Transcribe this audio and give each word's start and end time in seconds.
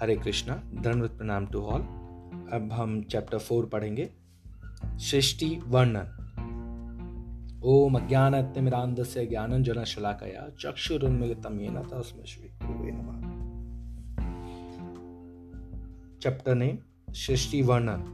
हरे 0.00 0.16
कृष्णा 0.16 0.54
धन्यवाद 0.54 1.10
प्रणाम 1.10 1.46
to 1.46 1.60
all 1.60 1.80
अब 2.52 2.68
हम 2.72 3.02
चैप्टर 3.02 3.38
फोर 3.38 3.66
पढ़ेंगे। 3.66 4.10
सृष्टि, 4.84 5.60
वर्णन। 5.66 6.14
ओम 7.64 7.94
अज्ञानतिमिरान्धस्य 7.94 9.26
ज्ञानञ्जन 9.26 9.84
शलाकया 9.84 10.48
चक्षुरुन्मिलितं 10.60 11.60
येन 11.60 11.82
तस्मै 11.82 12.26
श्रीगुरुवे 12.26 12.90
नमः 12.92 13.38
चैप्टर 16.22 16.54
ने 16.54 16.78
सृष्टि, 17.10 17.62
वर्णन। 17.62 18.04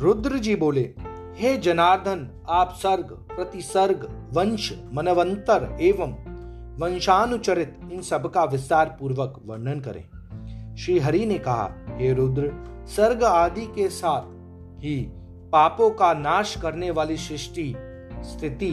रुद्र 0.00 0.38
जी 0.38 0.56
बोले, 0.56 0.94
हे 1.34 1.56
जनार्दन, 1.56 2.42
आप 2.48 2.70
सर्ग, 2.70 3.06
प्रतिसर्ग, 3.06 4.30
वंश, 4.32 4.72
मनवंतर 4.92 5.78
एवं 5.80 6.34
वंशानुचरित 6.78 7.76
इन 7.92 8.02
सब 8.02 8.32
का 8.32 8.44
विस्तार 8.44 8.96
पूर्वक 9.00 9.42
वर्णन 9.44 9.80
करें। 9.80 10.13
श्री 10.78 10.98
हरि 10.98 11.26
ने 11.26 11.38
कहा, 11.38 11.70
हे 11.88 12.14
रुद्र, 12.14 12.52
सर्ग 12.86 13.24
आदि 13.24 13.66
के 13.66 13.88
साथ 13.88 14.22
ही 14.80 15.10
पापों 15.52 15.90
का 15.90 16.14
नाश 16.14 16.56
करने 16.56 16.90
वाली 16.90 17.16
सृष्टि, 17.16 17.74
स्थिति 18.12 18.72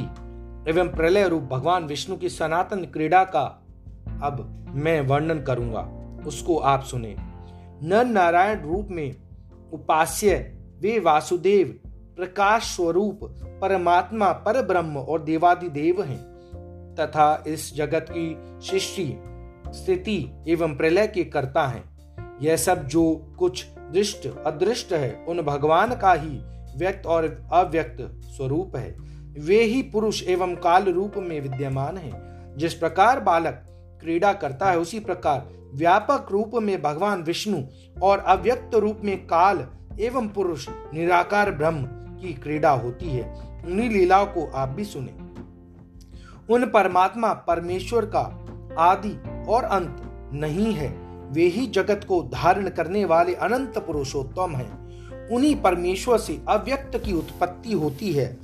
एवं 0.68 0.90
प्रलय 0.96 1.28
रूप 1.28 1.44
भगवान 1.44 1.86
विष्णु 1.86 2.18
की 2.18 2.30
सनातन 2.30 2.80
क्रीड़ा 2.80 3.24
का 3.24 3.68
अब 4.24 4.66
मैं 4.74 5.02
वर्णन 5.02 5.42
करूँगा। 5.42 5.92
उसको 6.28 6.58
आप 6.58 6.84
सुने। 6.84 7.16
नर 7.84 8.06
नारायण 8.06 8.62
रूप 8.62 8.88
में 8.92 9.16
उपास्य 9.74 10.58
वे 10.80 11.00
वासुदेव, 11.00 11.80
प्रकाश 11.88 12.76
स्वरूप, 12.76 13.20
परमात्मा, 13.62 14.32
पर 14.32 14.66
ब्रह्म 14.66 14.98
और 14.98 15.22
देवादि 15.22 15.70
देव 15.70 16.04
हैं। 16.04 16.32
तथा 17.00 17.44
इस 17.48 17.76
जगत 17.76 18.06
की 18.18 18.36
सृष्टि, 18.68 19.24
स्थिति 19.68 20.30
एवं 20.48 20.76
प्रलय 20.76 21.08
के 21.08 21.24
कर्ता 21.24 21.68
हैं। 21.68 21.91
यह 22.42 22.58
सब 22.58 22.88
जो 22.88 23.36
कुछ 23.40 23.66
दृष्ट, 23.78 24.44
अदृष्ट 24.46 24.94
है, 24.94 25.26
उन 25.28 25.42
भगवान 25.42 25.96
का 25.96 26.14
ही 26.14 26.42
व्यक्त 26.78 27.06
और 27.06 27.50
अव्यक्त 27.54 28.22
स्वरूप 28.26 28.76
है। 28.76 28.96
वे 29.40 29.64
ही 29.64 29.82
पुरुष 29.82 30.28
एवं 30.28 30.56
काल 30.56 30.84
रूप 30.84 31.14
में 31.18 31.42
विद्यमान 31.42 31.98
है। 31.98 32.32
जिस 32.58 32.74
प्रकार 32.74 33.20
बालक 33.20 33.66
क्रीड़ा 34.02 34.34
करता 34.34 34.72
है, 34.72 34.80
उसी 34.80 35.00
प्रकार 35.00 35.50
व्यापक 35.74 36.28
रूप 36.32 36.52
में 36.56 36.82
भगवान 36.82 37.24
विष्णु 37.24 37.64
और 38.02 38.20
अव्यक्त 38.20 38.76
रूप 38.76 39.02
में 39.04 39.26
काल 39.26 39.68
एवं 40.00 40.28
पुरुष 40.28 40.70
निराकार 40.94 41.52
ब्रह्म 41.52 41.84
की 42.18 42.34
क्रीड़ा 42.34 42.72
होती 42.72 43.10
है। 43.10 43.52
उन्हीं 43.66 43.90
लीलाओं 43.90 44.26
को 44.26 44.52
आप 44.52 44.70
भी 44.70 44.84
सुने। 44.84 45.14
उन 46.54 46.66
परमात्मा 46.66 47.34
परमेश्वर 47.34 48.06
का 48.06 48.46
आदि 48.80 49.46
और 49.50 49.64
अंत 49.64 50.02
नहीं 50.34 50.74
है। 50.74 51.11
वे 51.32 51.48
ही 51.48 51.66
जगत 51.68 52.06
को 52.08 52.22
धारण 52.24 52.70
करने 52.70 53.06
वाले 53.06 53.34
अनंत 53.34 53.78
पुरुषोत्तम 53.78 54.56
हैं। 54.56 55.28
उन्हीं 55.30 55.56
परमेश्वर 55.56 56.18
से 56.18 56.42
अव्यक्त 56.50 56.98
की 57.06 57.14
उत्पत्ति 57.14 57.74
होती 57.74 58.14
है 58.14 58.38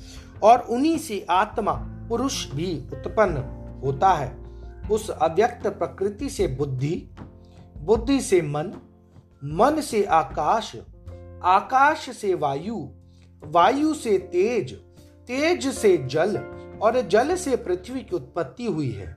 और 0.43 0.59
उन्हीं 0.59 0.97
से 0.97 1.25
आत्मा 1.29 1.73
पुरुष 2.09 2.45
भी 2.51 2.75
उत्पन्न 2.93 3.37
होता 3.83 4.13
है। 4.13 4.35
उस 4.91 5.09
अव्यक्त 5.09 5.67
प्रकृति 5.67 6.29
से 6.29 6.47
बुद्धि 6.47 7.09
बुद्धि 7.77 8.21
से 8.21 8.41
मन 8.41 8.73
मन 9.43 9.81
से 9.81 10.03
आकाश 10.03 10.75
आकाश 11.43 12.09
से 12.17 12.33
वायु 12.33 12.87
वायु 13.43 13.93
से 13.93 14.17
तेज 14.17 14.73
तेज 15.27 15.67
से 15.67 15.97
जल 15.97 16.37
और 16.81 17.01
जल 17.01 17.35
से 17.35 17.55
पृथ्वी 17.55 18.01
की 18.01 18.15
उत्पत्ति 18.15 18.65
हुई 18.65 18.91
है। 18.91 19.16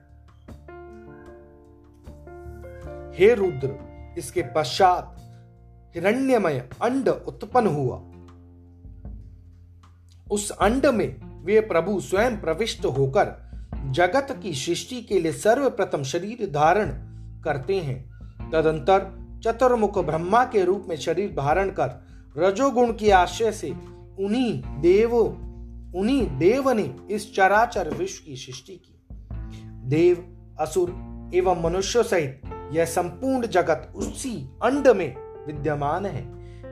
हे 3.13 3.33
रुद्र, 3.33 4.15
इसके 4.17 4.43
पश्चात 4.55 5.17
हिरण्यमय 5.95 6.69
अंड 6.81 7.09
उत्पन्न 7.09 7.67
हुआ। 7.67 7.97
उस 10.31 10.49
अंड 10.51 10.85
में 10.85 11.41
वे 11.45 11.59
प्रभु 11.59 11.99
स्वयं 11.99 12.41
प्रविष्ट 12.41 12.85
होकर 12.85 13.31
जगत 13.91 14.39
की 14.43 14.53
सृष्टि 14.53 15.01
के 15.01 15.19
लिए 15.19 15.31
सर्वप्रथम 15.31 16.03
शरीर 16.03 16.51
धारण 16.51 16.91
करते 17.41 17.75
हैं। 17.75 17.99
तदंतर 18.51 19.21
चतुर्मुख 19.43 19.97
ब्रह्मा 19.97 20.43
के 20.45 20.63
रूप 20.63 20.85
में 20.89 20.95
शरीर 20.95 21.31
धारण 21.31 21.69
कर 21.69 22.07
रजोगुण 22.37 22.93
की 22.93 23.09
आश्रय 23.09 23.51
से 23.51 23.71
उन्हीं 24.19 24.81
देवो, 24.81 25.23
उन्हीं 25.95 26.37
देव 26.37 26.69
ने 26.69 26.95
इस 27.11 27.35
चराचर 27.35 27.89
विश्व 27.89 28.23
की 28.25 28.35
सृष्टि 28.35 28.73
की। 28.73 29.05
देव, 29.89 30.37
असुर 30.59 30.89
एवं 31.33 31.61
मनुष्य 31.61 32.03
सहित 32.03 32.41
यह 32.71 32.85
संपूर्ण 32.85 33.47
जगत 33.47 33.91
उसी 33.95 34.35
अंड 34.63 34.87
में 34.87 35.15
विद्यमान 35.47 36.05
है। 36.05 36.21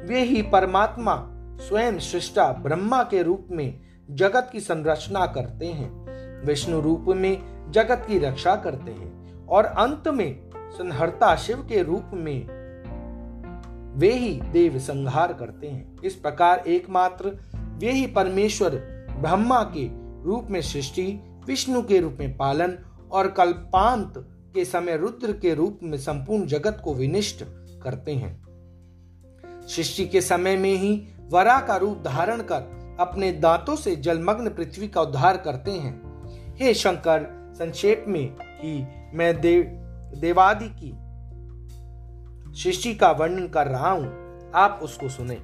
वे 0.04 0.24
ही 0.24 0.42
परमात्मा 0.42 1.16
स्वयं 1.62 2.00
सृष्टा 2.00 2.52
ब्रह्मा 2.54 3.04
के 3.04 3.24
रूप 3.24 3.48
में 3.52 3.80
जगत 4.10 4.50
की 4.52 4.60
संरचना 4.60 5.26
करते 5.26 5.66
हैं, 5.66 5.90
विष्णु 6.46 6.82
रूप 6.82 7.06
में 7.08 7.72
जगत 7.72 8.06
की 8.08 8.20
रक्षा 8.20 8.56
करते 8.56 8.92
हैं 8.92 9.46
और 9.48 9.66
अंत 9.66 10.08
में 10.08 10.50
संहर्ता 10.56 11.36
शिव 11.36 11.58
के 11.58 11.84
रूप 11.84 12.12
में 12.14 12.60
वे 13.98 14.12
ही 14.14 14.42
देव 14.42 14.78
संहार 14.80 15.34
करते 15.34 15.68
हैं। 15.68 15.98
इस 16.04 16.16
प्रकार 16.16 16.64
एकमात्र 16.68 17.38
वे 17.56 17.92
ही 17.92 18.06
परमेश्वर 18.08 18.76
ब्रह्मा 19.20 19.64
के 19.64 19.88
रूप 20.26 20.48
में 20.50 20.62
सृष्टि, 20.62 21.20
विष्णु 21.48 21.82
के 21.82 22.00
रूप 22.00 22.18
में 22.20 22.38
पालन 22.38 22.78
और 23.12 23.28
कल्पांत 23.28 24.14
के 24.54 24.66
समय 24.66 24.98
रुद्र 24.98 25.34
के 25.34 25.54
रूप 25.54 25.80
में 25.84 25.98
संपूर्ण 25.98 26.46
जगत 26.46 26.82
को 26.84 26.94
विनिष्ट 26.94 27.44
करते 27.84 28.12
हैं। 28.12 28.50
सृष्टि 29.68 30.06
के 30.06 30.22
समय 30.22 30.58
में 30.58 30.74
ही 30.74 31.08
वरा 31.30 31.60
का 31.60 31.78
रूप 31.78 31.98
धारण 31.98 32.42
कर 32.42 32.80
अपने 33.00 33.32
दांतों 33.32 33.76
से 33.76 33.96
जलमग्न 33.96 34.50
पृथ्वी 34.50 34.88
का 34.88 35.02
उद्धार 35.02 35.38
करते 35.38 35.72
हैं। 35.72 36.02
हे 36.56 36.74
शंकर, 36.74 37.54
संक्षेप 37.56 38.06
में 38.08 38.36
ही 38.42 38.86
मैं 39.18 39.42
देव 39.42 39.64
देवादि 40.20 40.70
की 40.70 40.94
सृष्टि 42.62 42.96
का 42.96 43.12
वर्णन 43.12 43.48
कर 43.48 43.68
रहा 43.68 43.92
हूँ। 43.92 44.30
आप 44.56 44.80
उसको 44.84 45.10
सुने। 45.10 45.38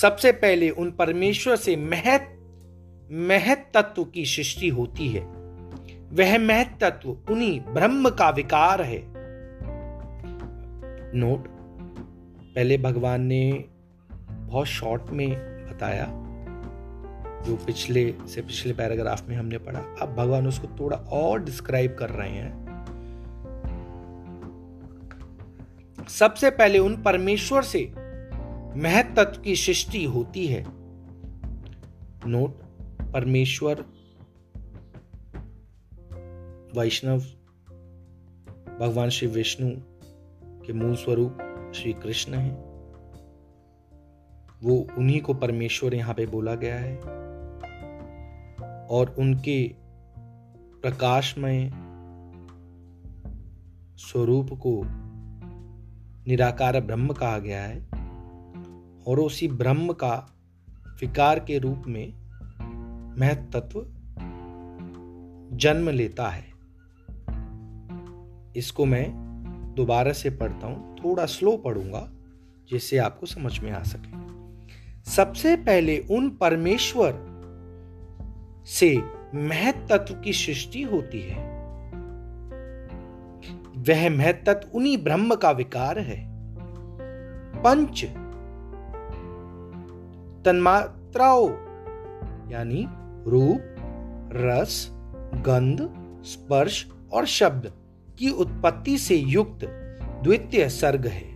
सबसे 0.00 0.32
पहले 0.32 0.70
उन 0.70 0.90
परमेश्वर 0.90 1.56
से 1.56 1.76
महत 1.76 2.38
महत 3.12 3.70
तत्व 3.74 4.04
की 4.04 4.24
सृष्टि 4.24 4.68
होती 4.68 5.08
है। 5.08 5.41
वह 6.12 6.38
महत्व 6.38 7.10
उन्हीं 7.30 7.60
ब्रह्म 7.60 8.10
का 8.10 8.30
विकार 8.30 8.82
है। 8.82 9.02
नोट 11.14 11.48
पहले 12.54 12.78
भगवान 12.78 13.22
ने 13.22 13.64
बहुत 14.32 14.66
शॉर्ट 14.66 15.02
में 15.10 15.30
बताया, 15.68 16.06
जो 17.46 17.56
पिछले, 17.56 18.14
से 18.28 18.42
पिछले 18.42 18.72
पैराग्राफ 18.72 19.28
में 19.28 19.36
हमने 19.36 19.58
पढ़ा। 19.58 19.80
अब 20.02 20.14
भगवान 20.14 20.46
उसको 20.46 20.68
थोड़ा 20.80 20.96
और 20.96 21.44
डिस्क्राइब 21.44 21.96
कर 21.98 22.10
रहे 22.10 22.30
हैं। 22.30 22.62
सबसे 26.08 26.50
पहले 26.50 26.78
उन 26.78 27.02
परमेश्वर 27.02 27.62
से 27.62 27.92
महत्व 28.76 29.24
की 29.24 29.56
सृष्टि 29.56 30.04
होती 30.04 30.46
है। 30.46 30.64
नोट 32.26 32.62
परमेश्वर 33.12 33.84
वैष्णव 36.76 37.18
भगवान 38.80 39.08
श्री 39.08 39.28
विष्णु 39.28 39.70
के 40.66 40.72
मूल 40.72 40.96
स्वरूप 40.96 41.38
श्री 41.74 41.92
कृष्ण 41.92 42.34
हैं। 42.34 42.54
वो 44.62 44.86
उन्हीं 44.98 45.20
को 45.20 45.34
परमेश्वर 45.34 45.94
यहाँ 45.94 46.14
पे 46.14 46.26
बोला 46.26 46.54
गया 46.54 46.78
है। 46.78 46.96
और 48.86 49.14
उनके 49.18 49.74
प्रकाशमय 50.82 51.70
स्वरूप 53.96 54.48
को 54.52 54.82
निराकार 56.26 56.80
ब्रह्म 56.80 57.12
कहा 57.12 57.38
गया 57.38 57.62
है 57.62 57.88
और 59.06 59.20
उसी 59.20 59.48
ब्रह्म 59.48 59.92
का 59.92 60.30
विकार 61.00 61.40
के 61.40 61.58
रूप 61.58 61.82
में 61.86 62.12
महत्व 63.18 63.86
जन्म 65.56 65.88
लेता 65.88 66.28
है। 66.28 66.51
इसको 68.56 68.84
मैं 68.84 69.32
दोबारा 69.76 70.12
से 70.12 70.30
पढ़ता 70.30 70.66
हूँ, 70.66 70.96
थोड़ा 70.96 71.26
स्लो 71.26 71.56
पढ़ूँगा, 71.56 72.12
जिससे 72.70 72.98
आपको 72.98 73.26
समझ 73.26 73.60
में 73.60 73.72
आ 73.72 73.82
सके। 73.82 74.22
सबसे 75.10 75.56
पहले 75.56 75.98
उन 75.98 76.30
परमेश्वर 76.30 77.32
से 78.66 79.02
महत्व 79.34 80.14
की 80.14 80.32
सृष्टि 80.32 80.82
होती 80.82 81.20
है। 81.20 81.52
वह 83.76 84.10
महत्व 84.10 84.60
उन्हीं 84.74 84.98
ब्रह्म 84.98 85.34
का 85.34 85.50
विकार 85.50 85.98
है। 85.98 86.26
पंच 87.62 88.04
तन्मात्राओं, 90.44 91.50
यानी 92.50 92.86
रूप, 93.30 93.60
रस, 94.32 94.88
गंध, 95.34 95.88
स्पर्श 96.24 96.92
और 97.12 97.26
शब्द। 97.26 97.81
की 98.22 98.30
उत्पत्ति 98.30 98.98
से 98.98 99.16
युक्त 99.16 99.64
द्वितीय 100.24 100.68
सर्ग 100.68 101.06
है। 101.06 101.34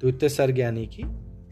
द्वितीय 0.00 0.28
सर्ग 0.28 0.58
यानी 0.58 0.86
कि 0.86 1.02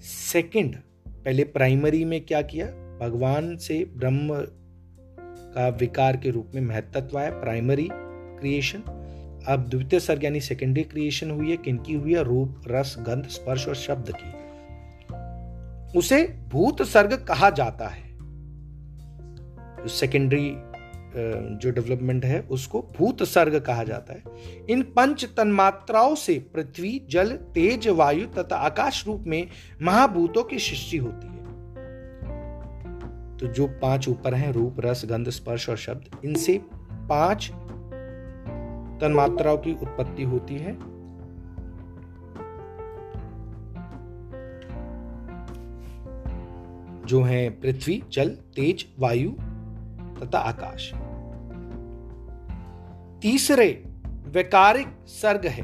सेकंड 0.01 0.77
पहले 1.09 1.45
प्राइमरी 1.45 2.05
में 2.05 2.21
क्या 2.21 2.43
किया? 2.43 2.67
भगवान 2.99 3.57
से 3.57 3.93
ब्रह्म 3.97 4.29
का 5.55 5.69
विकार 5.69 6.17
के 6.17 6.31
रूप 6.31 6.53
में 6.55 6.63
महत्व 6.63 7.19
आया 7.19 7.31
प्राइमरी 7.31 7.89
क्रिएशन 7.93 8.79
अब 9.49 9.69
द्वितीय 9.69 10.01
सर्ग 10.01 10.25
यानी 10.25 10.41
सेकेंडरी 10.41 10.85
क्रिएशन 10.85 11.31
हुई 11.31 11.51
है, 11.51 11.57
किनकी 11.57 11.95
हुई 11.95 12.15
है? 12.15 12.23
रूप, 12.23 12.63
रस, 12.69 12.97
गंध, 12.99 13.25
स्पर्श 13.25 13.69
और 13.69 13.75
शब्द 13.75 14.13
की। 14.17 14.45
उसे 15.99 16.39
भूत 16.49 16.83
सर्ग 16.83 17.25
कहा 17.25 17.51
जाता 17.51 17.89
है। 17.89 18.19
सेकेंडरी 19.89 20.57
जो 21.17 21.71
डेवलपमेंट 21.71 22.25
है, 22.25 22.41
उसको 22.41 22.81
भूत 22.99 23.23
सर्ग 23.23 23.61
कहा 23.61 23.85
जाता 23.85 24.13
है। 24.13 24.23
इन 24.71 24.83
पंच 24.83 25.25
तन्मात्राओं 25.25 26.15
से 26.15 26.39
पृथ्वी, 26.55 27.07
जल, 27.11 27.31
तेज, 27.31 27.89
वायु 27.89 28.27
तथा 28.27 28.57
आकाश 28.57 29.07
रूप 29.07 29.25
में 29.27 29.49
महाभूतों 29.83 30.45
की 30.45 30.59
सृष्टि 30.59 30.97
होती 30.97 31.27
है। 31.27 31.35
तो 33.39 33.47
जो 33.47 33.67
पाँच 33.67 34.09
ऊपर 34.09 34.35
हैं, 34.35 34.53
रूप, 34.53 34.77
रस, 34.81 35.05
गंध, 35.05 35.29
स्पर्श 35.29 35.69
और 35.69 35.77
शब्द, 35.77 36.25
इनसे 36.25 36.61
पाँच 37.09 37.51
तन्मात्राओं 39.01 39.59
की 39.59 39.73
उत्पत्ति 39.73 40.23
होती 40.23 40.55
है। 40.55 40.95
जो 47.07 47.23
है 47.23 47.51
पृथ्वी, 47.51 48.03
जल, 48.13 48.29
तेज, 48.29 48.87
वायु 48.99 49.31
तथा 50.21 50.39
आकाश। 50.39 50.93
तीसरे 53.25 53.67
वैकारिक 54.27 54.87
सर्ग 55.09 55.47
है, 55.47 55.63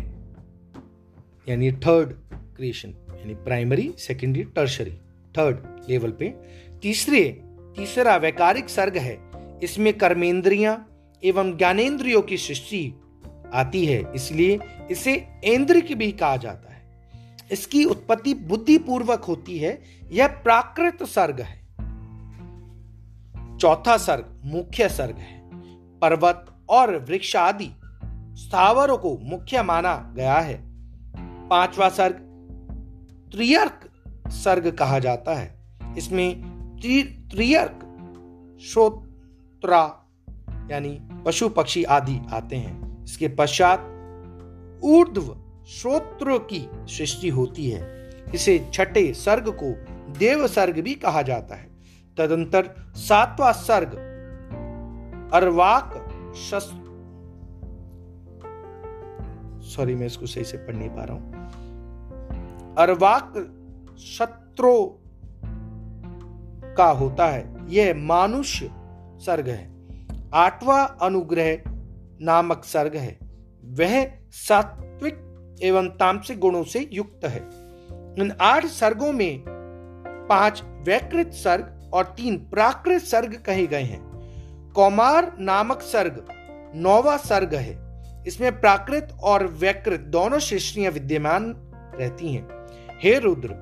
यानी 1.48 1.70
थर्ड 1.72 2.12
क्रिएशन 2.56 2.88
यानी 3.10 3.34
primary 3.34 3.88
secondary 3.98 4.44
tertiary 4.44 4.90
third 5.34 5.58
level 5.90 6.10
पे। 6.10 6.28
तीसरे, 6.82 7.22
तीसरा 7.76 8.16
वैकारिक 8.16 8.68
सर्ग 8.68 8.96
है, 8.96 9.16
इसमें 9.62 9.92
कर्मेंद्रियाँ 9.94 10.74
एवं 11.22 11.56
ज्ञानेन्द्रियों 11.56 12.22
की 12.22 12.36
सृष्टि 12.36 12.82
आती 13.54 13.84
है, 13.86 14.02
इसलिए 14.14 14.58
इसे 14.90 15.14
इंद्रिक 15.44 15.96
भी 15.98 16.12
कहा 16.12 16.36
जाता 16.36 16.72
है। 16.72 16.82
इसकी 17.52 17.84
उत्पत्ति 17.84 18.34
बुद्धिपूर्वक 18.34 19.24
होती 19.24 19.58
है, 19.58 19.82
यह 20.10 20.26
प्राकृत 20.26 21.02
सर्ग 21.02 21.40
है। 21.40 21.58
चौथा 23.58 23.96
सर्ग, 23.96 24.40
मुख्य 24.44 24.88
सर्ग 24.88 25.16
है, 25.16 25.40
पर्वत 26.00 26.46
और 26.70 26.96
वृक्ष 26.96 27.36
आदि 27.36 27.70
स्थावरों 28.34 28.98
को 28.98 29.18
मुख्य 29.22 29.62
माना 29.62 30.12
गया 30.16 30.38
है। 30.38 30.62
पांचवा 31.48 31.88
सर्ग, 31.88 32.16
त्रियर्क 33.32 33.80
सर्ग 34.28 34.72
कहा 34.72 34.98
जाता 34.98 35.34
है। 35.34 35.58
इसमें 35.98 36.50
त्रियर्क, 37.30 37.86
श्रोत्रा 38.62 40.06
यानी 40.70 41.00
पशु 41.26 41.48
पक्षी 41.48 41.84
आदि 41.84 42.20
आते 42.32 42.56
हैं। 42.56 43.04
इसके 43.04 43.28
पश्चात 43.28 43.80
ऊर्ध्व 44.84 45.36
श्रोत्र 45.68 46.38
की 46.38 46.70
सृष्टि 46.74 47.28
होती 47.28 47.70
है। 47.70 48.10
इसे 48.34 48.70
छठे 48.74 49.14
सर्ग 49.14 49.58
को 49.62 49.74
देव 50.18 50.46
सर्ग 50.46 50.80
भी 50.80 50.94
कहा 50.94 51.22
जाता 51.22 51.54
है। 51.54 51.70
तदंतर 52.18 52.92
सातवां 52.96 53.52
सर्ग, 53.52 53.88
अर्वाक 55.32 55.99
सॉरी 59.62 59.94
मैं 59.94 60.06
इसको 60.06 60.26
सही 60.26 60.44
से 60.44 60.56
पढ़ 60.56 60.74
नहीं 60.74 60.88
पा 60.88 61.04
रहा 61.04 61.16
हूँ। 61.16 61.32
अर्वाक 62.78 63.34
शत्रु 63.98 64.86
का 66.76 66.84
होता 66.84 67.26
है। 67.26 67.56
यह 67.68 67.94
मानुष्य 67.94 68.70
सर्ग 69.18 69.48
है। 69.48 69.70
आठवां 70.34 70.86
अनुग्रह 70.86 71.62
नामक 72.20 72.64
सर्ग 72.64 72.96
है। 72.96 73.18
वह 73.64 74.12
सात्विक 74.30 75.14
एवं 75.62 75.88
तामसिक 75.88 76.38
गुणों 76.38 76.64
से 76.64 76.90
युक्त 76.92 77.24
है। 77.24 77.50
इन 78.18 78.32
आठ 78.40 78.64
सर्गों 78.64 79.12
में 79.12 79.44
पाँच 80.28 80.62
वैकृत 80.62 81.32
सर्ग 81.32 81.90
और 81.94 82.04
तीन 82.04 82.36
प्राकृत 82.36 83.02
सर्ग 83.02 83.42
कहे 83.46 83.66
गए 83.66 83.82
हैं। 83.82 84.09
कौमार 84.76 85.36
नामक 85.40 85.80
सर्ग, 85.82 86.24
नौवा 86.74 87.16
सर्ग 87.16 87.54
है। 87.54 87.78
इसमें 88.26 88.60
प्राकृत 88.60 89.16
और 89.22 89.46
वैकृत 89.46 90.00
दोनों 90.00 90.38
सृष्टियाँ 90.38 90.92
विद्यमान 90.92 91.54
रहती 92.00 92.32
हैं। 92.32 92.48
हे 93.02 93.18
रुद्र, 93.18 93.54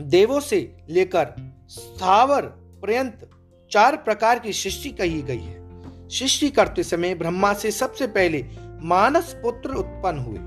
देवों 0.00 0.40
से 0.40 0.76
लेकर 0.88 1.34
स्थावर 1.68 2.42
पर्यंत 2.82 3.30
चार 3.70 3.96
प्रकार 3.96 4.38
की 4.38 4.52
सृष्टि 4.52 4.90
कही 4.90 5.22
गई 5.22 5.38
है। 5.38 6.08
सृष्टि 6.08 6.50
करते 6.50 6.82
समय 6.82 7.14
ब्रह्मा 7.14 7.52
से 7.52 7.70
सबसे 7.70 8.06
पहले 8.06 8.44
मानस 8.82 9.32
पुत्र 9.42 9.70
उत्पन्न 9.70 10.18
हुए। 10.18 10.38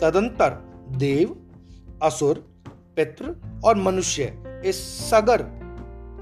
तदंतर 0.00 0.50
देव, 0.96 1.36
असुर, 2.02 2.62
पितृ 2.96 3.30
और 3.64 3.76
मनुष्य 3.76 4.44
इस 4.64 5.10
सगर, 5.10 5.44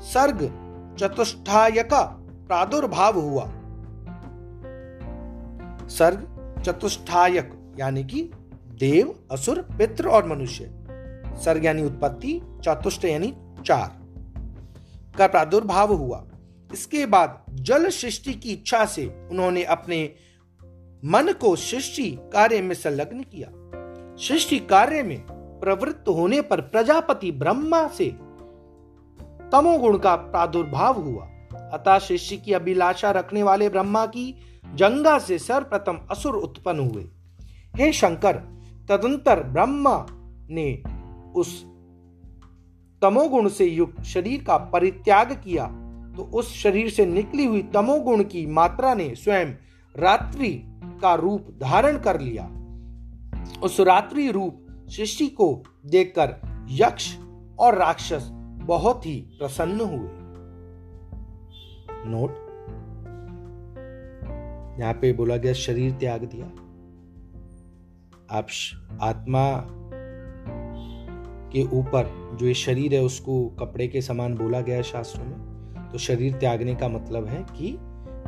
सर्ग 0.03 0.39
चतुष्टाय 1.01 1.83
का 1.83 2.05
प्रादुर्भाव 2.47 3.19
हुआ। 3.19 3.45
सर्ग 5.89 6.33
चतुष्टायक 6.67 7.75
यानी 7.79 8.05
कि 8.05 8.31
देव, 8.79 9.15
असुर, 9.33 9.63
पितृ 9.63 10.09
और 10.09 10.27
मनुष्य। 10.27 10.65
सर्ग 11.45 11.65
यानी 11.65 11.83
उत्पत्ति, 11.83 12.41
चतुष्ट 12.45 13.05
यानी 13.05 13.35
चार। 13.67 14.07
का 15.19 15.27
प्रादुर्भाव 15.27 15.93
हुआ। 15.93 16.25
इसके 16.73 17.07
बाद 17.07 17.43
जल 17.51 17.89
सृष्टि 17.89 18.35
की 18.35 18.53
इच्छा 18.53 18.85
से 18.85 19.29
उन्होंने 19.31 19.65
अपने 19.65 20.15
मन 21.05 21.33
को 21.41 21.57
सृष्टि 21.57 22.19
कार्य 22.33 22.63
में 22.63 22.75
संलग्न 22.75 23.21
किया। 23.23 23.49
सृष्टि 24.17 24.59
कार्य 24.59 25.03
में 25.03 25.27
प्रवृत्त 25.33 26.09
होने 26.09 26.41
पर 26.41 26.61
प्रजापति 26.61 27.33
ब्रह्मा 27.33 27.89
से 27.89 28.11
तमोगुण 29.53 29.99
का 29.99 30.17
प्रादुर्भाव 30.17 31.01
हुआ। 31.01 31.29
अतः 31.77 31.99
सृष्टि 31.99 32.37
की 32.37 32.53
अभिलाषा 32.53 33.11
रखने 33.11 33.43
वाले 33.43 33.69
ब्रह्मा 33.69 34.05
की 34.07 34.35
जंगा 34.75 35.19
से 35.19 35.39
सर्वप्रथम 35.39 35.99
असुर 36.11 36.35
उत्पन्न 36.35 36.81
हुए। 36.81 37.05
हे 37.77 37.93
शंकर, 37.93 38.37
तदंतर 38.89 39.43
ब्रह्मा 39.43 40.07
ने 40.51 40.83
उस 41.37 41.63
तमोगुण 43.03 43.49
से 43.49 43.65
युक्त 43.65 44.03
शरीर 44.05 44.45
का 44.45 44.57
परित्याग 44.57 45.33
किया 45.45 45.67
तो 46.17 46.23
उस 46.35 46.55
शरीर 46.55 46.91
से 46.91 47.07
निकली 47.07 47.45
हुई 47.45 47.63
तमोगुण 47.75 48.23
की 48.25 48.47
मात्रा 48.47 48.95
ने 48.95 49.15
स्वयं 49.15 49.53
रात्रि 49.95 50.51
का 51.03 51.15
रूप 51.15 51.49
धारण 51.61 51.99
कर 51.99 52.21
लिया। 52.21 52.45
उस 53.63 53.81
रात्रि 53.81 54.31
रूप 54.31 54.67
सृष्टि 54.89 55.27
को 55.29 55.63
देखकर 55.87 56.35
यक्ष 56.71 57.15
और 57.59 57.79
राक्षस 57.79 58.29
बहुत 58.67 59.07
ही 59.07 59.17
प्रसन्न 59.39 59.81
हुए। 59.81 60.16
नोट। 62.07 62.31
यहाँ 64.81 64.95
पे 64.95 65.13
बोला 65.13 65.37
गया, 65.37 65.53
शरीर 65.53 65.93
त्याग 65.93 66.25
दिया। 66.25 66.47
आप 68.31 68.47
आत्मा 69.03 69.63
के 71.53 71.63
ऊपर 71.63 72.37
जो 72.41 72.47
ये 72.47 72.55
शरीर 72.55 72.95
है, 72.95 73.03
उसको 73.03 73.47
कपड़े 73.49 73.89
के 73.89 74.01
समान 74.03 74.35
बोला 74.35 74.61
गया 74.61 74.77
है 74.77 74.83
शास्त्रों 74.83 75.25
में। 75.25 75.91
तो 75.93 75.99
शरीर 75.99 76.35
त्यागने 76.35 76.75
का 76.75 76.89
मतलब 76.89 77.27
है 77.27 77.43
कि 77.43 77.79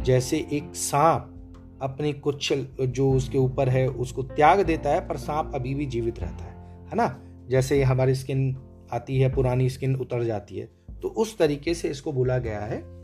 जैसे 0.05 0.39
एक 0.53 0.75
सांप 0.75 1.35
अपनी 1.83 2.13
कुछ 2.13 2.53
जो 2.81 3.13
उसके 3.13 3.39
ऊपर 3.39 3.69
है, 3.69 3.87
उसको 3.89 4.23
त्याग 4.23 4.61
देता 4.61 4.91
है, 4.91 5.09
पर 5.09 5.17
सांप 5.17 5.53
अभी 5.55 5.75
भी 5.75 5.87
जीवित 5.87 6.21
रहता 6.21 6.45
है। 6.45 6.87
है 6.89 6.95
ना? 6.95 7.19
जैसे 7.49 7.83
हमारी 7.83 8.15
स्किन 8.15 8.57
आती 8.93 9.21
है, 9.21 9.35
पुरानी 9.35 9.69
स्किन 9.69 9.97
उतर 9.97 10.25
जाती 10.25 10.59
है 10.59 10.69
तो 11.03 11.09
उस 11.09 11.39
तरीके 11.39 11.75
से 11.75 11.89
इसको 11.89 12.13
बोला 12.13 12.39
गया 12.39 12.61
है 12.61 12.98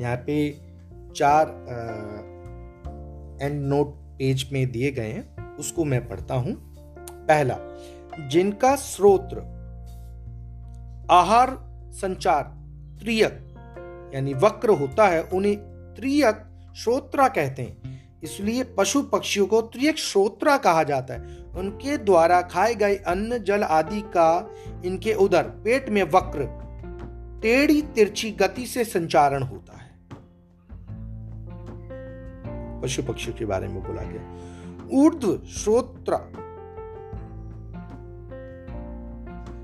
यहाँ 0.00 0.16
पे 0.16 0.36
चार 1.16 1.48
एंड 3.42 3.60
नोट 3.64 3.94
पेज 4.18 4.48
में 4.52 4.70
दिए 4.72 4.90
गए 4.90 5.10
हैं, 5.10 5.56
उसको 5.56 5.84
मैं 5.84 6.08
पढ़ता 6.08 6.34
हूँ। 6.34 6.54
पहला, 7.10 7.58
जिनका 8.28 8.74
स्रोत्र 8.76 9.52
आहार 11.10 11.56
संचार 11.92 12.42
त्रियक, 13.00 13.40
यानी 14.14 14.34
वक्र 14.34 14.70
होता 14.70 15.06
है, 15.08 15.22
उन्हें 15.22 15.56
त्रियक 15.96 16.44
श्रोत्रा 16.76 17.28
कहते 17.28 17.62
हैं। 17.62 17.94
इसलिए 18.22 18.62
पशु 18.78 19.02
पक्षियों 19.02 19.46
को 19.46 19.60
त्रियक 19.62 19.98
श्रोत्रा 19.98 20.56
कहा 20.56 20.82
जाता 20.82 21.14
है। 21.14 21.36
उनके 21.56 21.96
द्वारा 21.98 22.40
खाए 22.42 22.74
गए 22.74 22.96
अन्न, 22.96 23.38
जल 23.38 23.62
आदि 23.62 24.00
का 24.16 24.50
इनके 24.84 25.14
उदर, 25.14 25.42
पेट 25.64 25.88
में 25.88 26.02
वक्र, 26.02 26.46
टेढ़ी 27.42 27.80
तिरछी 27.94 28.30
गति 28.30 28.66
से 28.66 28.84
संचारण 28.84 29.42
होता 29.42 29.73
पशु 32.84 33.02
पक्षियों 33.02 33.36
के 33.36 33.44
बारे 33.44 33.68
में 33.68 33.82
बोला 33.82 34.02
गया। 34.02 35.02
ऊर्ध्व 35.02 35.38
श्रोत्र 35.46 36.16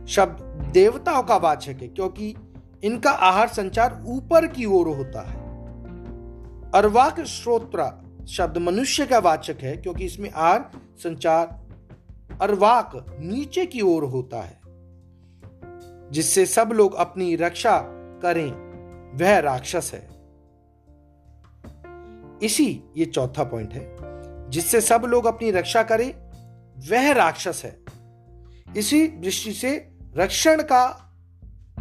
शब्द 0.09 0.71
देवताओं 0.73 1.23
का 1.23 1.37
वाचक 1.37 1.77
है, 1.83 1.89
क्योंकि 1.89 2.35
इनका 2.85 3.11
आहार 3.11 3.49
संचार 3.49 4.03
ऊपर 4.07 4.47
की 4.47 4.65
ओर 4.65 4.89
होता 4.89 5.21
है। 5.21 5.39
अर्वाक 6.75 7.21
श्रोत्र 7.21 7.85
शब्द 8.29 8.59
मनुष्य 8.59 9.07
का 9.07 9.19
वाचक 9.19 9.57
है, 9.61 9.77
क्योंकि 9.77 10.05
इसमें 10.05 10.31
आहार 10.31 10.71
संचार 10.99 11.59
अर्वाक 12.41 12.93
नीचे 13.21 13.67
की 13.67 13.81
ओर 13.81 14.05
होता 14.05 14.41
है, 14.41 14.61
जिससे 16.11 16.47
सब 16.47 16.71
लोग 16.73 16.95
अपनी 16.95 17.37
रक्षा 17.37 17.79
करें। 18.23 18.51
वह 19.19 19.39
राक्षस 19.39 19.91
है। 19.95 20.20
इसी 22.43 22.83
ये 22.97 23.05
चौथा 23.05 23.45
पॉइंट 23.45 23.73
है, 23.73 23.97
जिससे 24.51 24.81
सब 24.81 25.03
लोग 25.09 25.25
अपनी 25.25 25.51
रक्षा 25.51 25.83
करें, 25.83 26.15
वह 26.91 27.13
राक्षस 27.13 27.63
है। 27.65 27.81
इसी 28.77 29.09
दृष्टि 29.09 29.53
से 29.53 29.91
रक्षण 30.17 30.63
का 30.63 31.13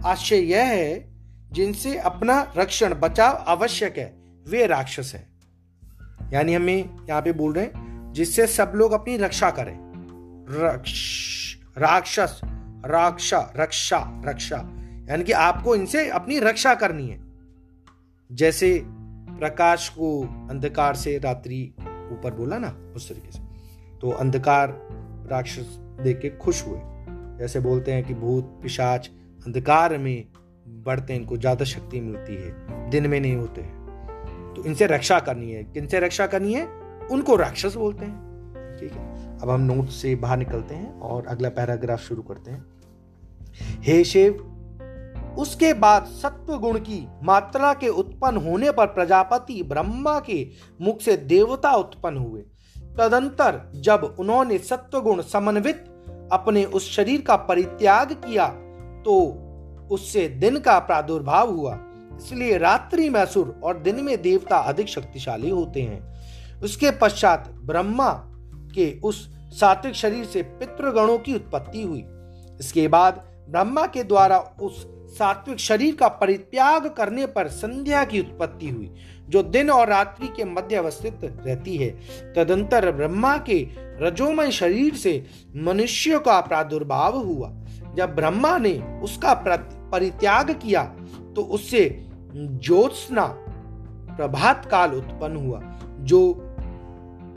आशय 0.05 0.37
यह 0.37 0.63
है, 0.63 1.09
जिनसे 1.51 1.97
अपना 1.97 2.53
रक्षण, 2.57 2.93
बचाव 2.93 3.45
आवश्यक 3.47 3.97
है, 3.97 4.13
वे 4.47 4.67
राक्षस 4.67 5.11
है। 5.15 5.29
यानी 6.33 6.53
हमें 6.53 7.07
यहाँ 7.09 7.21
पे 7.21 7.31
बोल 7.31 7.53
रहे 7.53 7.65
हैं, 7.65 8.13
जिससे 8.13 8.47
सब 8.47 8.71
लोग 8.75 8.91
अपनी 8.91 9.17
रक्षा 9.17 9.51
करें। 9.51 9.89
रक्ष, 10.51 11.55
राक्षस, 11.77 12.41
रक्षा 12.85 13.53
रक्षा 13.57 14.21
रक्षा। 14.25 14.57
यानी 15.09 15.23
कि 15.23 15.31
आपको 15.31 15.75
इनसे 15.75 16.09
अपनी 16.09 16.39
रक्षा 16.39 16.75
करनी 16.75 17.07
है। 17.07 17.19
जैसे 18.31 18.85
प्रकाश 19.39 19.89
को 19.89 20.21
अंधकार 20.49 20.95
से 20.95 21.17
रात्रि 21.17 21.73
ऊपर 22.11 22.33
बोला 22.33 22.57
ना, 22.57 22.93
उस 22.95 23.09
तरीके 23.09 23.31
से। 23.31 23.39
तो 24.01 24.09
अंधकार 24.09 24.87
राक्षस 25.31 25.77
देख 26.01 26.19
के 26.19 26.29
खुश 26.29 26.67
हुए। 26.67 26.79
जैसे 27.39 27.59
बोलते 27.59 27.93
हैं 27.93 28.03
कि 28.03 28.13
भूत, 28.13 28.59
पिशाच, 28.63 29.09
अंधकार 29.45 29.97
में 29.97 30.27
बढ़ते 30.67 31.15
इनको 31.15 31.37
ज़्यादा 31.37 31.65
शक्ति 31.65 31.99
मिलती 31.99 32.35
है। 32.35 32.89
दिन 32.89 33.07
में 33.07 33.19
नहीं 33.19 33.35
होते 33.35 33.61
हैं। 33.61 34.53
तो 34.55 34.63
इनसे 34.65 34.87
रक्षा 34.87 35.19
करनी 35.19 35.51
है। 35.51 35.63
किनसे 35.63 35.99
रक्षा 35.99 36.27
करनी 36.27 36.53
है? 36.53 36.67
उनको 37.11 37.35
राक्षस 37.35 37.75
बोलते 37.75 38.05
हैं। 38.05 38.77
ठीक 38.79 38.91
है। 38.91 39.37
अब 39.39 39.49
हम 39.49 39.61
नोट 39.61 39.87
से 39.87 40.15
बाहर 40.15 40.37
निकलते 40.37 40.75
हैं 40.75 40.99
और 40.99 41.27
अगला 41.27 41.49
पैराग्राफ 41.49 41.99
शुरू 41.99 42.21
करते 42.21 42.51
हैं। 42.51 42.65
हे 43.81 44.03
शिव 44.03 44.48
उसके 45.39 45.73
बाद 45.73 46.05
सत्व 46.13 46.57
गुण 46.57 46.79
की 46.79 47.05
मात्रा 47.23 47.73
के 47.73 47.87
उत्पन्न 47.89 48.37
होने 48.37 48.71
पर 48.71 48.85
प्रजापति 48.85 49.61
ब्रह्मा 49.63 50.19
के 50.19 50.45
मुख 50.81 51.01
से 51.01 51.17
देवता 51.17 51.73
उत्पन्न 51.73 52.17
हुए। 52.17 52.41
तदंतर 52.97 53.61
जब 53.75 54.15
उन्होंने 54.19 54.57
सत्व 54.57 55.01
गुण 55.01 55.21
समन्वित 55.23 55.85
अपने 56.31 56.63
उस 56.65 56.89
शरीर 56.91 57.21
का 57.21 57.35
परित्याग 57.35 58.11
किया 58.25 58.47
तो 59.05 59.19
उससे 59.91 60.27
दिन 60.29 60.59
का 60.59 60.77
प्रादुर्भाव 60.79 61.51
हुआ। 61.51 61.77
इसलिए 62.17 62.57
रात्रि 62.57 63.09
में 63.09 63.19
असुर 63.21 63.59
और 63.63 63.77
दिन 63.77 64.03
में 64.03 64.21
देवता 64.21 64.57
अधिक 64.57 64.87
शक्तिशाली 64.87 65.49
होते 65.49 65.81
हैं। 65.81 66.61
उसके 66.61 66.91
पश्चात 66.91 67.49
ब्रह्मा 67.65 68.11
के 68.75 68.91
उस 68.99 69.27
सात्विक 69.59 69.93
शरीर 69.95 70.25
से 70.25 70.41
पितृगणों 70.41 71.17
की 71.17 71.35
उत्पत्ति 71.35 71.83
हुई। 71.83 72.03
इसके 72.59 72.87
बाद 72.87 73.23
ब्रह्मा 73.49 73.85
के 73.85 74.03
द्वारा 74.03 74.37
उस 74.61 74.85
सात्विक 75.09 75.59
शरीर 75.59 75.95
का 75.95 76.07
परित्याग 76.07 76.87
करने 76.87 77.25
पर 77.27 77.47
संध्या 77.47 78.03
की 78.05 78.19
उत्पत्ति 78.19 78.69
हुई, 78.69 78.91
जो 79.29 79.43
दिन 79.43 79.69
और 79.69 79.87
रात्रि 79.87 80.27
के 80.27 80.43
मध्य 80.45 80.75
अवस्थित 80.75 81.19
रहती 81.23 81.77
है। 81.77 81.89
तदंतर 82.35 82.91
ब्रह्मा 82.91 83.35
के 83.39 83.59
रजोमय 84.01 84.51
शरीर 84.51 84.95
से 84.95 85.23
मनुष्य 85.57 86.19
का 86.19 86.39
प्रादुर्भाव 86.41 87.17
हुआ। 87.17 87.51
जब 87.95 88.15
ब्रह्मा 88.15 88.57
ने 88.57 88.73
उसका 89.03 89.33
परित्याग 89.91 90.51
किया 90.53 90.83
तो 91.35 91.41
उससे 91.43 91.83
ज्योत्सना 92.33 93.25
प्रभात 94.09 94.65
काल 94.65 94.93
उत्पन्न 94.93 95.35
हुआ, 95.37 95.61
जो 95.99 96.33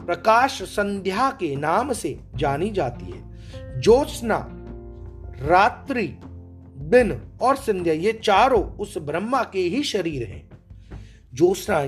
प्रकाश 0.07 0.63
संध्या 0.63 1.31
के 1.31 1.55
नाम 1.57 1.93
से 1.93 2.19
जानी 2.37 2.71
जाती 2.71 3.11
है। 3.11 3.81
ज्योत्सना 3.81 4.39
रात्रि 5.41 6.07
दिन 6.83 7.13
और 7.43 7.57
संध्या 7.57 7.95
ये 7.95 8.13
चारों 8.13 8.63
उस 8.63 8.99
ब्रह्मा 8.99 9.43
के 9.43 9.59
ही 9.59 9.83
शरीर 9.83 10.29
हैं। 10.29 10.51
ज्योत्सना 11.35 11.81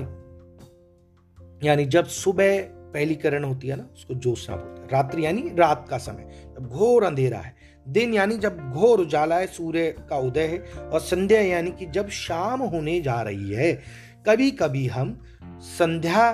यानी 1.63 1.85
जब 1.85 2.05
सुबह 2.05 2.61
पहली 2.93 3.15
करण 3.15 3.43
होती 3.43 3.67
है 3.67 3.75
ना, 3.75 3.87
उसको 3.93 4.13
ज्योत्सना 4.13 4.55
बोलते 4.55 4.81
हैं। 4.81 4.89
रात्रि 4.89 5.25
यानी 5.25 5.41
रात 5.55 5.87
का 5.89 5.97
समय, 5.97 6.29
जब 6.55 6.67
घोर 6.67 7.03
अंधेरा 7.03 7.37
है। 7.37 7.55
दिन 7.87 8.13
यानी 8.13 8.37
जब 8.37 8.71
घोर 8.71 8.99
उजाला 8.99 9.37
है, 9.37 9.47
सूर्य 9.47 9.95
का 10.09 10.17
उदय 10.17 10.47
है 10.47 10.59
और 10.79 10.99
संध्या 10.99 11.41
यानी 11.41 11.71
कि 11.71 11.85
जब 11.85 12.09
शाम 12.09 12.61
होने 12.61 13.01
जा 13.01 13.21
रही 13.21 13.51
है 13.51 13.73
कभी 14.25 14.51
कभी 14.51 14.87
हम 14.87 15.21
संध्या 15.61 16.31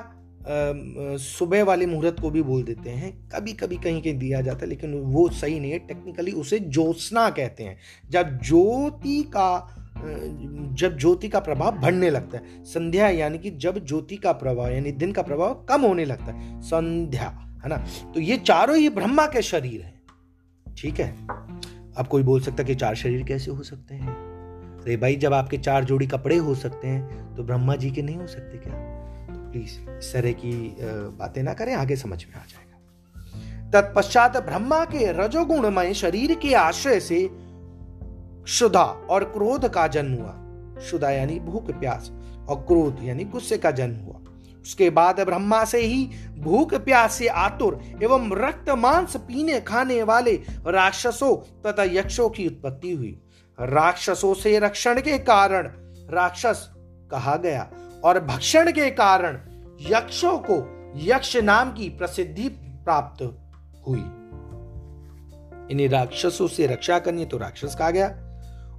सुबह 0.47 1.63
वाले 1.63 1.85
मुहूर्त 1.85 2.19
को 2.19 2.29
भी 2.29 2.41
बोल 2.41 2.63
देते 2.63 2.89
हैं। 2.89 3.29
कभी 3.29 3.53
कभी 3.53 3.77
कहीं 3.77 4.01
कहीं 4.01 4.17
दिया 4.17 4.41
जाता 4.41 4.59
है, 4.59 4.67
लेकिन 4.67 4.93
वो 4.93 5.29
सही 5.29 5.59
नहीं 5.59 5.71
है। 5.71 5.79
टेक्निकली 5.79 6.31
उसे 6.31 6.59
ज्योत्सना 6.59 7.29
कहते 7.29 7.63
हैं। 7.63 7.77
जब 8.09 8.39
ज्योति 8.43 9.21
का 9.23 9.77
जब 10.73 10.97
ज्योति 10.97 11.27
का 11.29 11.39
प्रभाव 11.39 11.71
बढ़ने 11.71 12.09
लगता 12.09 12.37
है। 12.37 12.63
संध्या 12.63 13.09
यानी 13.09 13.37
कि 13.37 13.49
जब 13.51 13.85
ज्योति 13.85 14.15
का 14.15 14.31
प्रभाव, 14.31 14.71
यानी 14.71 14.91
दिन 14.91 15.11
का 15.11 15.21
प्रभाव 15.21 15.53
कम 15.69 15.81
होने 15.81 16.05
लगता 16.05 16.31
है। 16.31 16.61
संध्या, 16.61 17.27
है 17.63 17.69
ना? 17.69 17.77
तो 18.13 18.19
ये 18.19 18.37
चारों 18.37 18.77
ही 18.77 18.89
ब्रह्मा 18.89 19.25
के 19.25 19.41
शरीर 19.41 19.81
हैं। 19.81 20.01
ठीक 20.77 20.99
है? 20.99 21.11
अब 21.97 22.07
कोई 22.09 22.23
बोल 22.23 22.41
सकता 22.41 22.63
कि 22.63 22.75
चार 22.75 22.95
शरीर 22.95 23.23
कैसे 23.23 23.51
हो 23.51 23.63
सकते 23.63 23.95
हैं? 23.95 24.09
अरे 24.81 24.97
भाई, 24.97 25.15
जब 25.15 25.33
आपके 25.33 25.57
चार 25.57 25.83
जोड़ी 25.83 26.07
कपड़े 26.07 26.35
हो 26.35 26.55
सकते 26.55 26.87
हैं 26.87 27.35
तो 27.35 27.43
ब्रह्मा 27.43 27.75
जी 27.75 27.91
के 27.91 28.01
नहीं 28.01 28.15
हो 28.15 28.27
सकते 28.27 28.57
क्या? 28.57 29.20
प्लीज़ 29.51 29.79
इस 29.89 30.13
तरह 30.13 30.31
की 30.33 30.53
बातें 31.19 31.41
ना 31.43 31.53
करें, 31.53 31.73
आगे 31.75 31.95
समझ 31.95 32.23
में 32.25 32.35
आ 32.35 32.43
जाएगा। 32.45 33.71
तत्पश्चात 33.71 34.37
ब्रह्मा 34.37 34.83
के 34.85 35.11
रजोगुणमय 35.13 35.93
शरीर 35.93 36.33
के 36.35 36.53
आश्रय 36.55 36.99
से 36.99 37.21
शुदा 38.47 38.83
और 38.83 39.23
क्रोध 39.33 39.67
का 39.69 39.87
जन्म 39.87 40.13
हुआ। 40.13 40.79
शुदा 40.81 41.09
यानी 41.11 41.39
भूख, 41.39 41.71
प्यास 41.71 42.11
और 42.49 42.65
क्रोध 42.67 43.03
यानी 43.03 43.23
गुस्से 43.25 43.57
का 43.57 43.71
जन्म 43.71 43.95
हुआ। 43.97 44.19
उसके 44.61 44.89
बाद 44.89 45.19
ब्रह्मा 45.19 45.63
से 45.65 45.79
ही 45.79 46.03
भूख, 46.37 46.73
प्यास 46.75 47.13
से 47.13 47.27
आतुर 47.27 47.79
एवं 48.03 48.29
रक्त, 48.37 48.69
मांस 48.69 49.15
पीने, 49.17 49.59
खाने 49.61 50.01
वाले 50.03 50.33
राक्षसों 50.67 51.35
तथा 51.63 51.83
यक्षों 51.83 52.29
की 52.29 52.47
उत्पत्ति 52.47 52.91
हुई। 52.91 53.19
राक्षसों 53.57 54.33
से 54.33 54.57
रक्षण 54.59 55.01
के 55.01 55.17
कारण 55.19 55.67
राक्षस 56.11 56.67
कहा 57.11 57.35
गया 57.37 57.69
और 58.03 58.19
भक्षण 58.19 58.71
के 58.71 58.91
कारण 58.91 59.39
यक्षों 59.81 60.37
को 60.37 60.81
यक्ष 60.95 61.37
नाम 61.37 61.71
की 61.71 61.89
प्रसिद्धि 61.89 62.49
प्राप्त 62.85 63.23
हुई। 63.87 64.17
इन्हें 65.71 65.89
राक्षसों 65.89 66.47
से 66.47 66.67
रक्षा 66.67 66.99
करनी 66.99 67.25
तो 67.25 67.37
राक्षस 67.37 67.75
कहा 67.75 67.91
गया। 67.91 68.07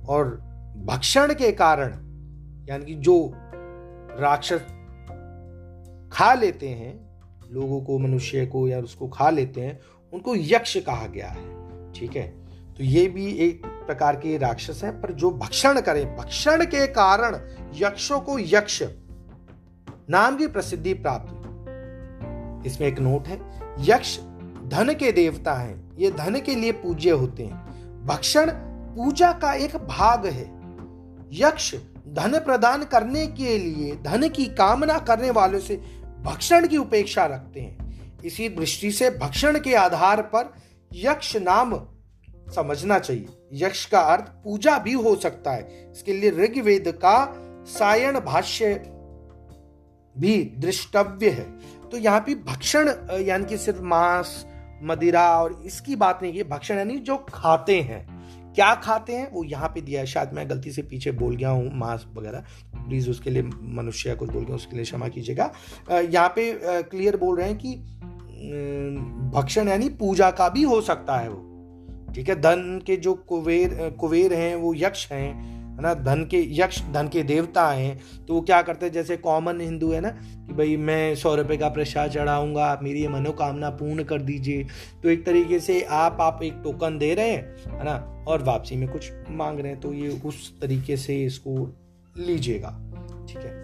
और 0.09 0.27
भक्षण 0.77 1.35
के 1.35 1.53
कारण, 1.53 1.89
यानी 2.69 2.85
कि 2.85 2.95
जो 2.95 3.33
राक्षस 4.21 4.61
खा 6.13 6.35
लेते 6.35 6.69
हैं, 6.69 7.21
लोगों 7.51 7.81
को, 7.81 7.99
मनुष्य 7.99 8.47
को 8.47 8.69
या 8.69 8.81
उसको 8.81 9.09
खा 9.09 9.31
लेते 9.31 9.61
हैं, 9.61 9.81
उनको 10.13 10.35
यक्ष 10.37 10.77
कहा 10.77 11.07
गया 11.07 11.29
है। 11.29 11.53
ठीक 11.93 12.17
है? 12.17 12.29
तो 12.75 12.85
ये 12.85 13.09
भी 13.09 13.27
एक 13.27 13.67
प्रकार 13.67 14.17
के 14.17 14.39
राक्षस 14.39 14.85
हैं, 14.85 15.01
पर 15.01 15.13
जो 15.13 15.31
भक्षण 15.31 15.81
करें, 15.81 16.17
भक्षण 16.17 16.65
के 16.65 16.87
कारण 16.87 17.41
यक्षों 17.75 18.21
को 18.21 18.39
यक्ष 18.39 18.83
नाम 20.11 20.37
की 20.37 20.47
प्रसिद्धि 20.47 20.95
प्राप्त 20.95 21.31
हुई। 21.31 21.43
इसमें 22.67 22.89
एक 22.89 22.99
नोट 22.99 23.29
है, 23.29 23.41
यक्ष 23.81 24.19
धन 24.65 24.95
के 25.01 25.13
देवता 25.13 25.55
हैं, 25.55 25.97
ये 25.99 26.11
धन 26.11 26.41
के 26.41 26.55
लिए 26.55 26.73
पूज्य 26.73 27.11
होते 27.11 27.43
हैं। 27.43 27.73
भक्षण 28.07 28.51
पूजा 28.97 29.33
का 29.33 29.55
एक 29.55 29.77
भाग 29.77 30.27
है। 30.27 30.45
यक्ष 31.33 31.75
धन 32.09 32.39
प्रदान 32.39 32.85
करने 32.85 33.27
के 33.27 33.59
लिए, 33.59 33.97
धन 33.97 34.29
की 34.29 34.47
कामना 34.47 34.99
करने 34.99 35.31
वालों 35.31 35.59
से 35.59 35.77
भक्षण 36.23 36.67
की 36.67 36.77
उपेक्षा 36.77 37.27
रखते 37.27 37.61
हैं। 37.61 37.93
इसी 38.25 38.49
दृष्टि 38.49 38.91
से 38.91 39.11
भक्षण 39.11 39.61
के 39.61 39.75
आधार 39.75 40.23
पर 40.23 40.53
यक्ष 40.93 41.37
नाम 41.37 41.77
समझना 42.57 42.99
चाहिए। 42.99 43.27
यक्ष 43.53 43.87
का 43.87 44.01
अर्थ 44.01 44.25
पूजा 44.25 44.79
भी 44.79 44.93
हो 44.93 45.17
सकता 45.17 45.51
है। 45.51 45.93
इसके 45.93 46.13
लिए 46.13 46.31
ऋग्वेद 46.31 46.89
का 46.89 47.35
सायण 47.65 48.21
भाष्य 48.21 48.92
भी 50.17 50.43
दृष्टव्य 50.59 51.31
है। 51.31 51.45
तो 51.91 51.97
यहाँ 51.97 52.21
पे 52.21 52.35
भक्षण 52.45 52.89
यानी 53.21 53.45
कि 53.45 53.57
सिर्फ़ 53.59 53.81
मांस, 53.83 54.45
मदिरा 54.83 55.29
और 55.41 55.61
इसकी 55.67 55.97
बात 55.97 56.21
नहीं 56.23 56.33
है 56.33 56.45
भक्षण 56.49 56.79
यानी 56.79 56.97
जो 56.99 57.17
खाते 57.29 57.81
हैं। 57.81 58.07
क्या 58.55 58.75
खाते 58.75 59.13
हैं? 59.13 59.31
वो 59.33 59.45
यहाँ 59.45 59.69
पे 59.69 59.81
दिया 59.81 60.01
है। 60.01 60.07
शायद 60.07 60.33
मैं 60.33 60.49
गलती 60.51 60.71
से 60.73 60.83
पीछे 60.83 61.11
बोल 61.13 61.37
गया 61.37 61.51
हूँ, 61.51 61.71
मांस 61.75 62.07
वगैरह। 62.17 62.45
प्लीज़ 62.77 63.09
उसके 63.11 63.31
लिए 63.31 63.43
मनुष्य 63.43 64.09
या 64.09 64.15
कुछ 64.15 64.31
बोल 64.31 64.45
गया, 64.45 64.57
उसके 64.57 64.77
लिए 64.77 64.85
क्षमा 64.85 65.09
कीजिएगा। 65.09 65.51
यहाँ 65.93 66.29
पे 66.29 66.53
क्लियर 66.83 67.17
बोल 67.17 67.39
रहे 67.39 67.49
हैं 67.49 67.59
कि 67.59 67.75
भक्षण 69.35 69.69
यानी 69.69 69.89
पूजा 69.91 70.31
का 70.31 70.49
भी 70.49 70.63
हो 70.63 70.81
सकता 70.81 71.17
है 71.17 71.29
वो। 71.29 72.13
ठीक 72.15 72.29
है? 72.29 72.41
धन 72.41 72.83
के 72.87 72.97
जो 72.97 73.15
कुबेर 73.15 73.97
कुबेर 74.01 74.33
हैं, 74.35 74.55
वो 74.57 74.75
यक्ष 74.75 75.11
हैं। 75.13 75.62
है 75.83 75.89
ना, 75.89 75.95
धन 76.05 76.25
के 76.25 76.39
यक्ष, 76.55 76.81
धन 76.93 77.09
के 77.09 77.23
देवता 77.25 77.67
हैं 77.69 78.25
तो 78.27 78.35
वो 78.35 78.41
क्या 78.41 78.61
करते 78.63 78.87
हैं, 78.87 78.93
जैसे 78.93 79.17
कॉमन 79.19 79.61
हिंदू 79.61 79.91
है 79.93 80.01
ना, 80.01 80.09
कि 80.09 80.55
भाई 80.55 80.77
मैं 80.79 81.15
सौ 81.17 81.35
रुपये 81.35 81.57
का 81.57 81.69
प्रसाद 81.71 82.11
चढ़ाऊँगा, 82.11 82.67
आप 82.67 82.83
मेरी 82.83 83.03
ये 83.03 83.09
मनोकामना 83.09 83.71
पूर्ण 83.73 84.05
कर 84.05 84.23
दीजिए 84.23 84.67
तो 85.03 85.09
एक 85.09 85.25
तरीके 85.27 85.59
से 85.61 85.81
आप 85.91 86.19
आप 86.21 86.43
एक 86.43 86.61
टोकन 86.65 86.99
दे 86.99 87.13
रहे 87.15 87.31
हैं, 87.31 87.57
है 87.69 87.85
ना, 87.85 87.95
और 88.29 88.43
वापसी 88.43 88.77
में 88.77 88.89
कुछ 88.89 89.11
मांग 89.31 89.61
रहे 89.61 89.73
हैं 89.73 89.81
तो 89.81 89.93
ये 89.95 90.21
उस 90.25 90.53
तरीके 90.61 90.97
से 90.97 91.23
इसको 91.25 91.57
लीजिएगा, 92.19 92.71
ठीक 93.29 93.39
है। 93.39 93.61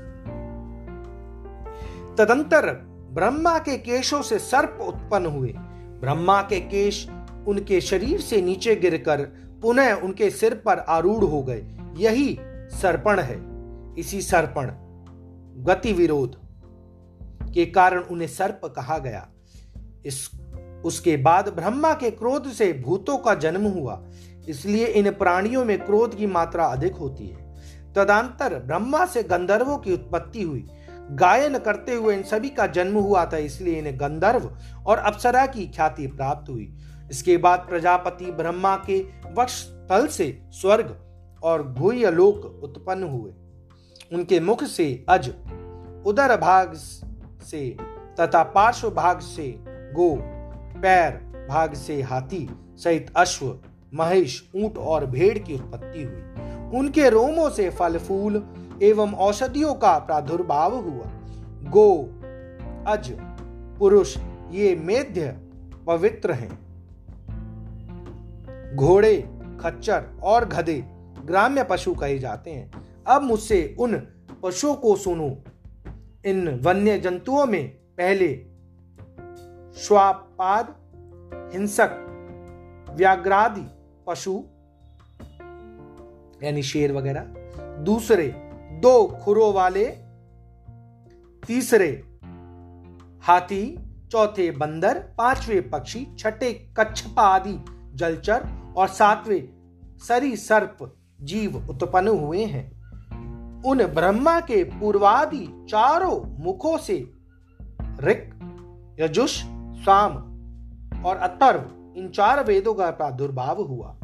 तदंतर 2.16 2.72
ब्रह्मा 3.14 3.58
के 3.58 3.76
केशों 3.78 4.22
से 4.22 4.38
सर्प 4.40 4.78
उत्पन्न 4.82 5.26
हुए। 5.28 5.52
ब्रह्मा 6.00 6.40
के 6.42 6.60
केश 6.62 7.06
उनके 7.48 7.80
शरीर 7.80 8.20
से 8.20 8.40
नीचे 8.42 8.74
गिरकर 8.76 9.20
पुनः 9.62 9.92
उनके 9.96 10.30
सिर 10.30 10.54
पर 10.56 10.78
आरूढ़ 10.88 11.24
हो 11.24 11.42
गए। 11.42 11.62
यही 11.96 12.38
सर्पण 12.72 13.20
है, 13.20 13.38
इसी 13.98 14.20
सर्पण 14.22 14.70
गति 15.64 15.92
विरोध 15.92 16.36
के 17.54 17.64
कारण 17.66 18.02
उन्हें 18.02 18.28
सर्प 18.28 18.60
कहा 18.76 18.98
गया। 18.98 19.26
इस, 20.06 20.28
उसके 20.84 21.16
बाद 21.16 21.48
ब्रह्मा 21.48 21.92
के 21.94 22.10
क्रोध 22.10 22.48
से 22.48 22.72
भूतों 22.72 23.16
का 23.18 23.34
जन्म 23.34 23.66
हुआ, 23.66 24.02
इसलिए 24.48 24.86
इन 24.86 25.10
प्राणियों 25.10 25.64
में 25.64 25.78
क्रोध 25.78 26.16
की 26.16 26.26
मात्रा 26.26 26.66
अधिक 26.66 26.94
होती 26.94 27.26
है। 27.26 27.46
तदांतर 27.94 28.58
ब्रह्मा 28.58 29.04
से 29.06 29.22
गंधर्वों 29.22 29.78
की 29.78 29.92
उत्पत्ति 29.92 30.42
हुई। 30.42 30.66
गायन 31.10 31.58
करते 31.58 31.94
हुए 31.94 32.14
इन 32.16 32.22
सभी 32.22 32.48
का 32.48 32.66
जन्म 32.66 32.98
हुआ 32.98 33.24
था, 33.24 33.36
इसलिए 33.36 33.78
इन्हें 33.78 33.98
गंधर्व 34.00 34.50
और 34.86 34.98
अप्सरा 34.98 35.46
की 35.46 35.66
ख्याति 35.66 36.06
प्राप्त 36.06 36.50
हुई। 36.50 36.72
इसके 37.10 37.36
बाद 37.36 37.66
प्रजापति 37.68 38.30
ब्रह्मा 38.32 38.76
के 38.90 38.98
वक्ष 39.38 39.62
तल 39.88 40.06
से 40.06 40.26
स्वर्ग 40.52 40.96
और 41.42 41.62
भूय 41.62 42.10
लोक 42.10 42.60
उत्पन्न 42.64 43.02
हुए। 43.02 43.32
उनके 44.12 44.40
मुख 44.40 44.64
से 44.64 45.04
अज 45.08 45.28
उदर 46.06 46.36
भाग 46.36 46.72
से 47.42 47.76
तथा 48.20 48.42
पार्श्व 48.42 48.90
भाग 48.90 49.18
से 49.18 49.54
गो, 49.68 50.18
पैर 50.80 51.12
भाग 51.48 51.74
से 51.74 52.02
हाथी 52.02 52.48
सहित 52.76 53.12
अश्व, 53.16 53.58
महेश, 53.94 54.50
ऊँट 54.56 54.78
और 54.78 55.06
भेड़ 55.06 55.38
की 55.38 55.54
उत्पत्ति 55.54 56.02
हुई। 56.02 56.78
उनके 56.78 57.10
रोमों 57.10 57.50
से 57.50 57.70
फल 57.70 57.98
फूल 57.98 58.46
एवं 58.82 59.12
औषधियों 59.12 59.74
का 59.74 59.98
प्रादुर्भाव 59.98 60.74
हुआ। 60.74 61.04
गो, 61.70 62.08
अज, 62.86 63.16
पुरुष, 63.78 64.18
ये 64.50 64.76
मेध्य, 64.76 65.38
पवित्र 65.86 66.32
हैं। 66.32 66.68
घोड़े, 68.76 69.16
खच्चर 69.60 70.04
और 70.22 70.44
गधे 70.44 70.97
ग्राम्य 71.28 71.64
पशु 71.64 71.94
कहे 71.94 72.18
जाते 72.18 72.50
हैं। 72.50 72.70
अब 73.06 73.22
मुझसे 73.22 73.76
उन 73.80 73.96
पशुओं 74.42 74.74
को 74.74 74.96
सुनो। 74.96 75.44
इन 76.26 76.60
वन्य 76.62 76.98
जंतुओं 76.98 77.46
में 77.46 77.68
पहले 77.68 78.34
श्वापाद, 79.80 80.74
हिंसक, 81.54 81.90
व्याघ्रादि 82.90 83.66
पशु, 84.06 84.44
यानी 86.42 86.62
शेर 86.62 86.92
वगैरह। 86.92 87.24
दूसरे, 87.78 88.28
दो 88.82 89.06
खुरों 89.22 89.54
वाले। 89.54 89.84
तीसरे, 91.46 92.02
हाथी। 93.20 93.78
चौथे, 94.10 94.50
बंदर। 94.50 94.98
पांचवे, 95.18 95.60
पक्षी। 95.60 96.06
छठे 96.18 96.52
कच्छपा 96.52 97.22
आदि 97.22 97.64
जलचर। 97.94 98.48
और 98.76 98.88
सातवें 98.88 99.48
सरी 99.98 100.36
सर्प 100.36 100.97
जीव 101.22 101.66
उत्पन्न 101.70 102.08
हुए 102.08 102.44
हैं। 102.44 102.78
उन 103.62 103.86
ब्रह्मा 103.86 104.40
के 104.40 104.64
पूर्वादि 104.64 105.66
चारों 105.70 106.44
मुखों 106.44 106.78
से 106.78 107.12
ऋक, 108.00 108.30
यजुष, 109.00 109.42
साम 109.78 110.16
और 111.04 111.16
अतर्व, 111.16 111.64
इन 112.00 112.08
चार 112.08 112.44
वेदों 112.44 112.74
का 112.74 112.90
प्रादुर्भाव 112.90 113.62
हुआ। 113.62 113.96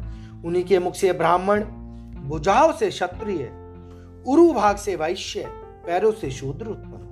उन्हीं 0.45 0.63
के 0.63 0.79
मुख 0.79 0.95
से 0.95 1.13
ब्राह्मण, 1.13 1.63
भुजाओं 2.21 2.73
से 2.73 2.89
क्षत्रिय, 2.89 3.51
उरु 4.27 4.53
भाग 4.53 4.75
से 4.75 4.95
वैश्य, 4.95 5.45
पैरों 5.85 6.11
से 6.11 6.31
शूद्र 6.31 6.67
उत्पन्न 6.67 7.05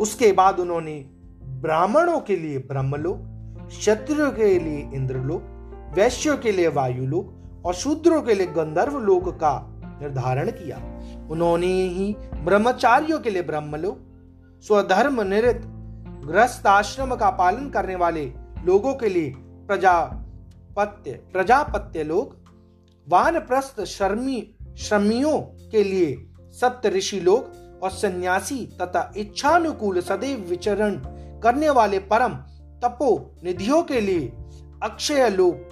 उसके 0.00 0.32
बाद 0.32 0.60
उन्होंने 0.60 1.06
ब्राह्मणों 1.42 2.20
के 2.20 2.36
लिए 2.36 2.58
ब्रह्मलोक, 2.58 3.18
क्षत्रियों 3.68 4.30
के 4.30 4.58
लिए 4.58 4.90
इंद्रलोक, 4.94 5.42
वैश्यों 5.94 6.38
के 6.38 6.52
लिए 6.52 6.68
वायुलोक 6.68 7.35
और 7.66 7.74
शूद्रों 7.74 8.22
के 8.22 8.34
लिए 8.34 8.46
गंधर्व 8.46 8.98
लोक 8.98 9.28
का 9.28 9.54
निर्धारण 10.00 10.50
किया। 10.50 10.76
उन्होंने 11.30 11.66
ही 11.66 12.14
ब्रह्मचारियों 12.34 13.20
के 13.20 13.30
लिए 13.30 13.42
ब्रह्मलोक 13.42 14.02
स्वधर्म 14.66 15.20
निरत 15.22 15.62
ग्रस्त 16.26 16.66
आश्रम 16.66 17.14
का 17.14 17.30
पालन 17.30 17.68
करने 17.70 17.94
वाले 17.94 18.32
लोगों 18.64 18.94
के 18.94 19.08
लिए 19.08 19.32
प्रजापत्य 19.38 21.12
प्रजापत्य 21.32 22.02
लोग 22.04 22.34
वानप्रस्थ 23.08 23.84
शर्मी, 23.84 24.56
श्रमियों 24.78 25.38
के 25.70 25.82
लिए 25.84 26.16
सप्त 26.52 26.86
ऋषि 26.86 27.20
लोग 27.20 27.80
और 27.82 27.90
सन्यासी 27.90 28.64
तथा 28.82 29.12
इच्छानुकूल 29.16 30.00
सदैव 30.00 30.46
विचरण 30.50 30.94
करने 31.42 31.70
वाले 31.70 31.98
परम 31.98 32.34
तपो 32.82 33.10
निधियों 33.44 33.82
के 33.82 34.00
लिए 34.00 34.32
अक्षय 34.82 35.28
लोक 35.30 35.70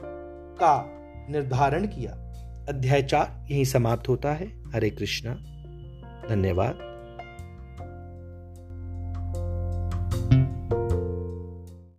का 0.60 0.93
निर्धारण 1.30 1.86
किया। 1.86 2.12
अध्याय 2.68 3.02
चार 3.02 3.46
यही 3.50 3.64
समाप्त 3.64 4.08
होता 4.08 4.32
है। 4.32 4.46
हरे 4.74 4.90
कृष्णा। 4.90 5.34
धन्यवाद। 6.28 6.93